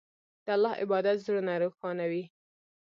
[0.45, 2.23] د الله عبادت زړونه روښانوي.